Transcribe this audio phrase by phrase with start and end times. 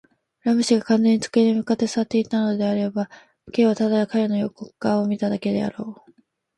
[0.43, 3.07] ラム氏が完全に机に向って坐っていたのであれば、
[3.53, 6.13] Ｋ はただ彼の横顔を見ただけであろう。